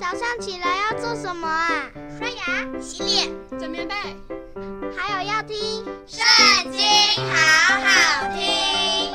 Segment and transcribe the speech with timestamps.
[0.00, 1.84] 早上起来要做什么啊？
[2.18, 3.94] 刷牙、洗脸、整棉被，
[4.96, 5.54] 还有要听
[6.06, 6.80] 《圣经》，
[7.30, 9.12] 好好听。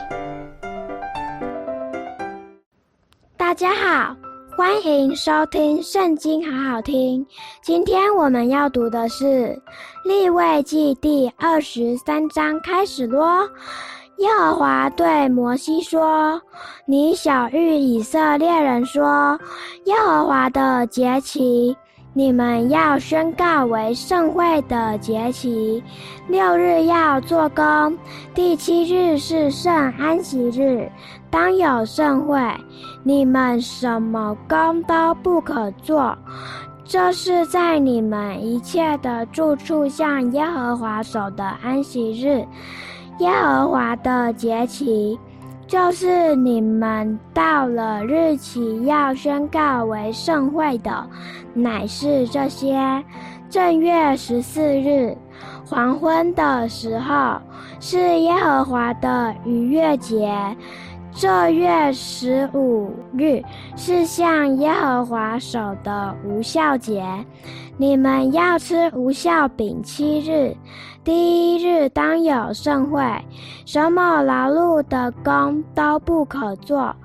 [3.35, 4.15] 大家好，
[4.55, 7.25] 欢迎收听《圣经》，好好听。
[7.63, 9.25] 今天我们要读的是
[10.07, 13.49] 《利未记》第二十三章，开始咯。
[14.17, 16.41] 耶和华对摩西说
[16.87, 19.37] ：“你晓谕以色列人说，
[19.85, 21.75] 耶和华的节期，
[22.13, 25.83] 你们要宣告为圣会的节期。
[26.29, 27.97] 六日要做工，
[28.33, 30.89] 第七日是圣安息日，
[31.29, 32.39] 当有圣会。
[33.03, 36.17] 你们什么工都不可做，
[36.85, 42.45] 这是在你们一切的住处向耶和华守的安息日。”
[43.19, 45.17] 耶和华的节期，
[45.67, 51.07] 就是你们到了日期要宣告为圣会的，
[51.53, 52.77] 乃是这些：
[53.49, 55.15] 正月十四日，
[55.65, 57.39] 黄昏的时候，
[57.79, 60.29] 是耶和华的逾越节。
[61.17, 63.41] 这月十五日
[63.77, 67.01] 是向耶和华守的无酵节，
[67.77, 70.53] 你们要吃无酵饼七日。
[71.05, 72.99] 第一日当有盛会，
[73.63, 76.95] 什么劳碌的工都不可做，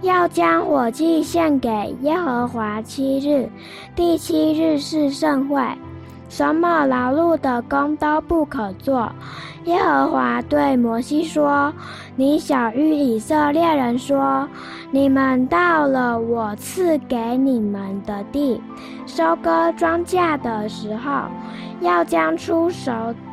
[0.00, 3.50] 要将火祭献给耶和华七日。
[3.96, 5.60] 第七日是盛会。
[6.28, 9.10] 什么劳碌的工都不可做。
[9.64, 11.70] 耶和华对摩西说
[12.16, 14.48] ：“你晓諭以色列人说，
[14.92, 18.62] 你们到了我赐给你们的地，
[19.04, 21.24] 收割庄稼的时候，
[21.80, 22.92] 要将初熟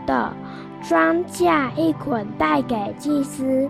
[0.09, 0.33] 的
[0.81, 3.69] 庄稼一捆带给祭司。”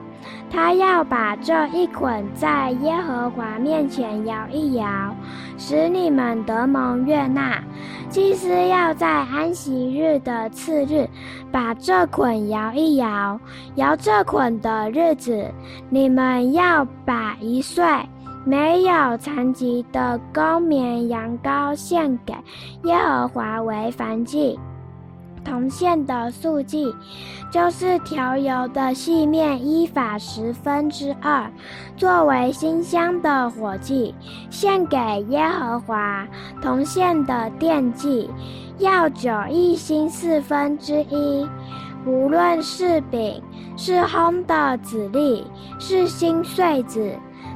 [0.52, 5.16] 他要把这一捆在耶和华面前摇一摇，
[5.58, 7.64] 使你们得蒙悦纳。
[8.10, 11.08] 祭司要在安息日的次日，
[11.52, 13.40] 把这捆摇一摇。
[13.76, 15.46] 摇这捆的日子，
[15.90, 17.86] 你们要把一岁
[18.44, 22.34] 没有残疾的公绵羊羔献给
[22.86, 24.60] 耶和华为燔祭。
[25.50, 26.96] 铜线的素祭，
[27.52, 31.52] 就是调油的细面伊法十分之二，
[31.98, 34.14] 作为馨香的火祭，
[34.52, 34.96] 献给
[35.30, 36.28] 耶和华。
[36.62, 38.30] 铜线的奠祭，
[38.78, 41.50] 药酒一欣四分之一，
[42.06, 43.42] 无论是饼，
[43.76, 45.44] 是烘的子粒，
[45.80, 47.12] 是新穗子。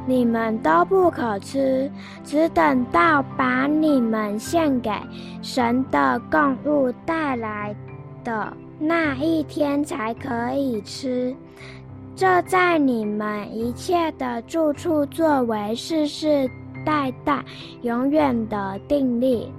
[0.05, 1.89] 你们都不可吃，
[2.23, 4.91] 只等到把你们献给
[5.41, 7.75] 神的供物带来
[8.23, 11.33] 的那一天才可以吃。
[12.15, 16.49] 这在你们一切的住处作为世世
[16.85, 17.43] 代代
[17.81, 19.51] 永远的定例。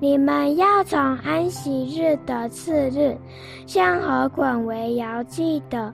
[0.00, 3.16] 你们要从安息日的次日，
[3.66, 5.92] 向何捆为摇祭的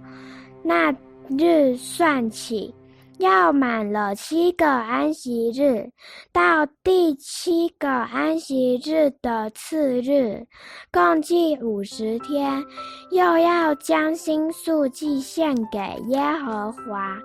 [0.62, 0.94] 那
[1.38, 2.72] 日算起。
[3.24, 5.90] 要满了七个安息日，
[6.30, 10.46] 到第七个安息日的次日，
[10.92, 12.62] 共计五十天，
[13.10, 17.18] 又要将新素祭献给耶和华。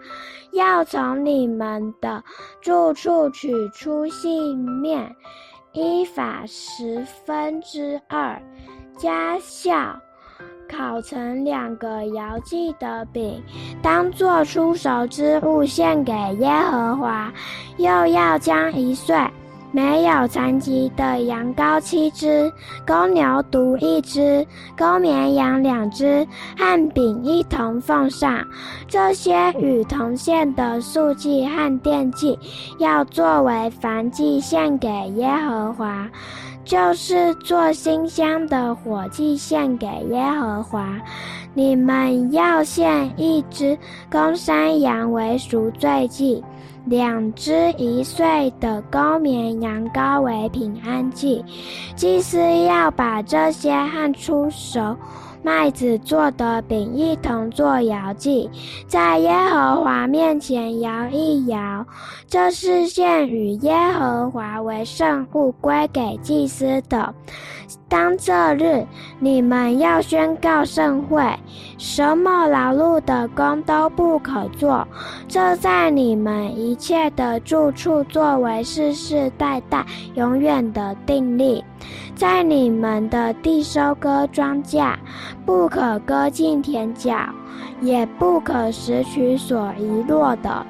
[0.53, 2.23] 要从你们的
[2.61, 5.13] 住处取出细面，
[5.73, 8.41] 依法十分之二，
[8.97, 9.99] 加酵。
[10.69, 13.43] 烤成两个摇祭的饼，
[13.81, 17.33] 当做出售之物献给耶和华。
[17.77, 19.15] 又要将一岁
[19.71, 22.51] 没有残疾的羊羔七只，
[22.87, 24.45] 公牛犊一只，
[24.77, 28.45] 公绵羊两只，和饼一同奉上。
[28.87, 32.37] 这些与铜线的素祭和奠祭，
[32.79, 36.09] 要作为燔祭献给耶和华。
[36.65, 40.87] 就是做馨香的火祭献给耶和华，
[41.55, 43.75] 你们要献一只
[44.11, 46.43] 公山羊为赎罪祭，
[46.85, 51.43] 两只一岁的公绵羊羔为平安祭。
[51.95, 54.95] 祭司要把这些汗出熟。
[55.41, 58.49] 麦子做的饼一同做摇祭，
[58.87, 61.85] 在耶和华面前摇一摇，
[62.27, 67.13] 这是献与耶和华为圣物归给祭司的。
[67.87, 68.85] 当这日，
[69.19, 71.23] 你们要宣告圣会，
[71.77, 74.87] 什么劳碌的工都不可做，
[75.27, 79.83] 这在你们一切的住处作为世世代代
[80.13, 81.63] 永远的定例。
[82.15, 84.93] 在你们的地收割庄稼，
[85.45, 87.15] 不可割尽田角，
[87.81, 90.65] 也不可拾取所遗落的，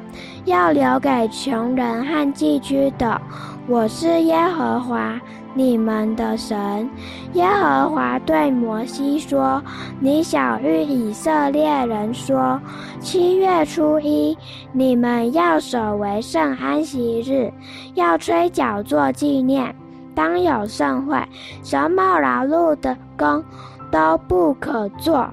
[0.46, 3.20] 要留给穷人和寄居的。
[3.68, 5.20] 我是耶和华
[5.54, 6.90] 你们的神。
[7.34, 9.62] 耶和华对摩西说
[10.02, 12.60] ：“你晓諭以色列人说，
[13.00, 14.36] 七月初一，
[14.72, 17.54] 你们要守为圣安息日，
[17.94, 19.76] 要吹角做纪念，
[20.16, 21.24] 当有盛会，
[21.64, 23.44] 什么劳碌的工
[23.92, 25.28] 都不可做。”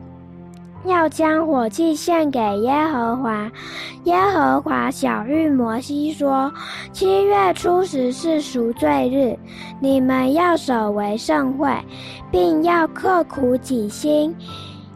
[0.84, 3.50] 要将火祭献给耶和华。
[4.04, 6.52] 耶和华晓諭摩西说
[6.92, 9.36] ：“七月初十是赎罪日，
[9.80, 11.68] 你们要守为圣会，
[12.30, 14.32] 并要刻苦己心，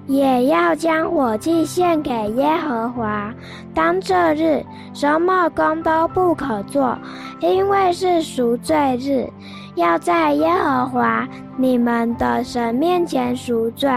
[0.06, 3.34] 也要将火祭献给耶和华。
[3.74, 4.64] 当这日，
[4.94, 6.96] 什么工都不可做，
[7.40, 9.28] 因为是赎罪日。”
[9.76, 11.26] 要在耶和华
[11.60, 13.90] 你们的神面前赎罪。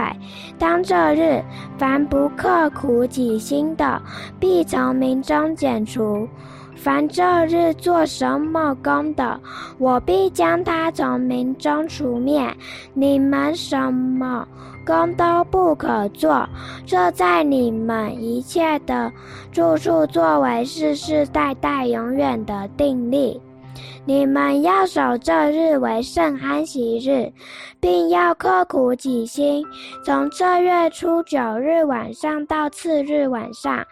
[0.58, 1.42] 当这日，
[1.78, 4.02] 凡不刻苦己心的，
[4.38, 6.28] 必从民中剪除；
[6.76, 9.40] 凡这日做什么工的，
[9.78, 12.54] 我必将他从民中除灭。
[12.92, 14.46] 你们什么
[14.84, 16.46] 工都不可做，
[16.84, 19.10] 这在你们一切的
[19.50, 23.40] 住处作为世世代代永远的定例。
[24.06, 27.32] 你们要守这日为圣安息日，
[27.80, 29.64] 并要刻苦己心。
[30.04, 33.82] 从这月初九日晚上到次日晚上，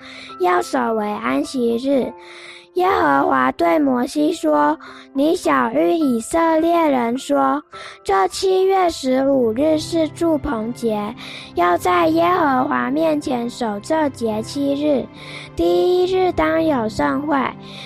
[0.41, 2.13] 要守为安息日。
[2.75, 4.79] 耶和华对摩西说
[5.13, 7.63] ：“你晓諭以色列人说，
[8.03, 11.15] 这七月十五日是住棚节，
[11.55, 15.07] 要在耶和华面前守这节七日。
[15.55, 17.37] 第一日当有盛会，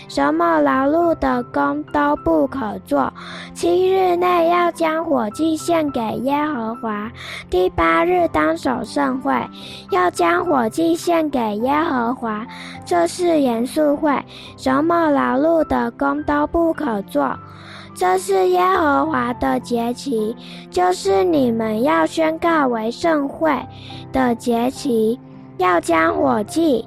[0.06, 3.12] 什么劳碌的工都不可做。
[3.54, 7.10] 七日内要将火祭献给耶和华。
[7.50, 9.34] 第八日当守盛会，
[9.90, 12.46] 要将火祭献给耶和华。
[12.84, 14.16] 这是严肃会。”
[14.56, 17.36] 什么劳碌的工都不可做，
[17.94, 20.34] 这是耶和华的节期，
[20.70, 23.50] 就是你们要宣告为圣会
[24.12, 25.18] 的节期，
[25.58, 26.86] 要将火祭、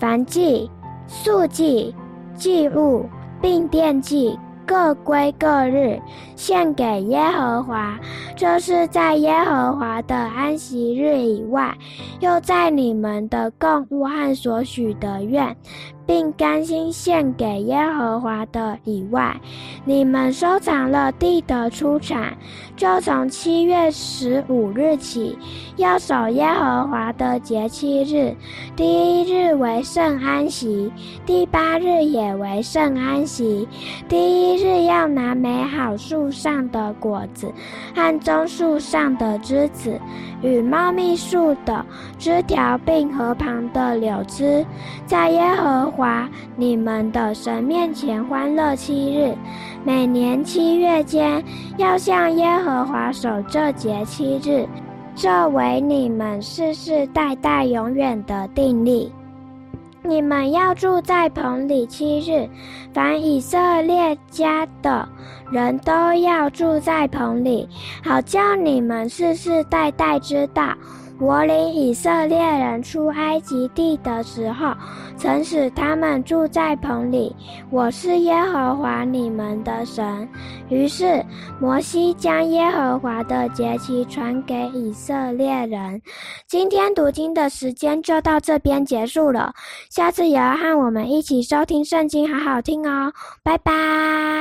[0.00, 0.70] 燔祭、
[1.06, 1.94] 素祭、
[2.34, 3.08] 祭物，
[3.40, 4.38] 并奠祭。
[4.66, 6.00] 各归各日，
[6.36, 7.98] 献给耶和华。
[8.36, 11.76] 这是在耶和华的安息日以外，
[12.20, 15.56] 又在你们的供物和所许的愿，
[16.10, 19.40] 并甘心献给耶和华的以外，
[19.84, 22.36] 你们收藏了地的出产，
[22.76, 25.38] 就从七月十五日起，
[25.76, 28.34] 要守耶和华的节期日。
[28.74, 30.92] 第一日为圣安息，
[31.24, 33.68] 第八日也为圣安息。
[34.08, 37.52] 第一日要拿美好树上的果子，
[37.94, 39.96] 和棕树上的枝子，
[40.42, 41.84] 与茂密树的
[42.18, 44.64] 枝条，并河旁的柳枝，
[45.06, 49.34] 在耶和华你们的神面前欢乐七日。
[49.84, 51.42] 每年七月间，
[51.76, 54.66] 要向耶和华守这节七日，
[55.14, 59.12] 这为你们世世代代永远的定力。
[60.10, 62.48] 你们要住在棚里七日，
[62.92, 65.08] 凡以色列家的
[65.52, 67.68] 人都要住在棚里，
[68.02, 70.74] 好叫你们世世代代知道。
[71.20, 74.74] 我领以色列人出埃及地的时候，
[75.18, 77.36] 曾使他们住在棚里。
[77.70, 80.26] 我是耶和华你们的神。
[80.70, 81.22] 于是
[81.60, 86.00] 摩西将耶和华的节期传给以色列人。
[86.48, 89.52] 今天读经的时间就到这边结束了。
[89.90, 93.12] 下次也要和我们一起收听圣经，好好听哦。
[93.42, 94.40] 拜拜。